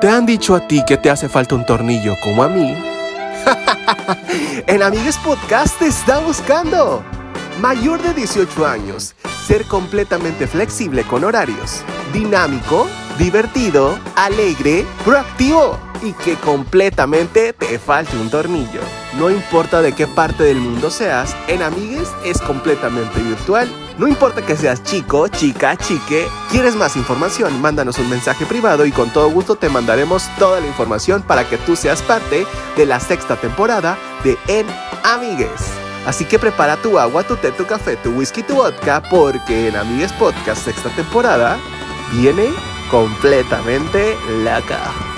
¿Te 0.00 0.08
han 0.08 0.24
dicho 0.24 0.54
a 0.54 0.66
ti 0.66 0.82
que 0.86 0.96
te 0.96 1.10
hace 1.10 1.28
falta 1.28 1.54
un 1.54 1.66
tornillo 1.66 2.14
como 2.22 2.42
a 2.42 2.48
mí? 2.48 2.74
en 4.66 4.82
Amigues 4.82 5.18
Podcast 5.18 5.78
te 5.78 5.88
está 5.88 6.20
buscando. 6.20 7.04
Mayor 7.60 8.00
de 8.00 8.14
18 8.14 8.66
años, 8.66 9.14
ser 9.46 9.66
completamente 9.66 10.46
flexible 10.46 11.04
con 11.04 11.22
horarios, 11.22 11.82
dinámico, 12.14 12.88
divertido, 13.18 13.98
alegre, 14.16 14.86
proactivo 15.04 15.89
y 16.02 16.12
que 16.12 16.34
completamente 16.36 17.52
te 17.52 17.78
falte 17.78 18.16
un 18.16 18.30
tornillo. 18.30 18.80
No 19.18 19.30
importa 19.30 19.82
de 19.82 19.92
qué 19.92 20.06
parte 20.06 20.44
del 20.44 20.58
mundo 20.58 20.90
seas, 20.90 21.34
en 21.48 21.62
Amigues 21.62 22.08
es 22.24 22.40
completamente 22.40 23.20
virtual. 23.20 23.68
No 23.98 24.08
importa 24.08 24.40
que 24.40 24.56
seas 24.56 24.82
chico, 24.82 25.28
chica, 25.28 25.76
chique, 25.76 26.26
quieres 26.50 26.74
más 26.74 26.96
información, 26.96 27.60
mándanos 27.60 27.98
un 27.98 28.08
mensaje 28.08 28.46
privado 28.46 28.86
y 28.86 28.92
con 28.92 29.10
todo 29.10 29.30
gusto 29.30 29.56
te 29.56 29.68
mandaremos 29.68 30.24
toda 30.38 30.60
la 30.60 30.66
información 30.66 31.22
para 31.22 31.48
que 31.48 31.58
tú 31.58 31.76
seas 31.76 32.00
parte 32.02 32.46
de 32.76 32.86
la 32.86 32.98
sexta 32.98 33.36
temporada 33.36 33.98
de 34.24 34.38
En 34.48 34.66
Amigues. 35.04 35.60
Así 36.06 36.24
que 36.24 36.38
prepara 36.38 36.76
tu 36.76 36.98
agua, 36.98 37.24
tu 37.24 37.36
té, 37.36 37.52
tu 37.52 37.66
café, 37.66 37.96
tu 37.96 38.10
whisky, 38.12 38.42
tu 38.42 38.54
vodka, 38.54 39.02
porque 39.10 39.68
en 39.68 39.76
Amigues 39.76 40.12
Podcast 40.14 40.64
sexta 40.64 40.88
temporada 40.90 41.58
viene 42.12 42.48
completamente 42.90 44.16
loca. 44.42 45.09